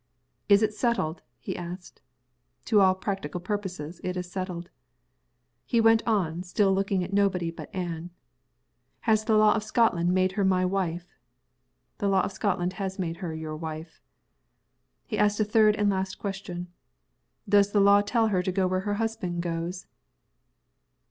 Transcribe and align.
"Is 0.49 0.63
it 0.63 0.73
settled?" 0.73 1.21
he 1.37 1.55
asked. 1.55 2.01
"To 2.65 2.81
all 2.81 2.95
practical 2.95 3.39
purposes, 3.39 4.01
it 4.03 4.17
is 4.17 4.31
settled." 4.31 4.71
He 5.63 5.79
went 5.79 6.01
on, 6.07 6.41
still 6.41 6.73
looking 6.73 7.03
at 7.03 7.13
nobody 7.13 7.51
but 7.51 7.69
Anne. 7.71 8.09
"Has 9.01 9.23
the 9.25 9.37
law 9.37 9.53
of 9.53 9.61
Scotland 9.63 10.11
made 10.11 10.31
her 10.31 10.43
my 10.43 10.65
wife?" 10.65 11.13
"The 11.99 12.09
law 12.09 12.21
of 12.23 12.31
Scotland 12.31 12.73
has 12.81 12.97
made 12.97 13.17
her 13.17 13.35
your 13.35 13.55
wife." 13.55 14.01
He 15.05 15.19
asked 15.19 15.39
a 15.39 15.45
third 15.45 15.75
and 15.75 15.91
last 15.91 16.17
question. 16.17 16.69
"Does 17.47 17.71
the 17.71 17.79
law 17.79 18.01
tell 18.01 18.29
her 18.29 18.41
to 18.41 18.51
go 18.51 18.65
where 18.65 18.79
her 18.89 18.95
husband 18.95 19.43
goes?" 19.43 19.85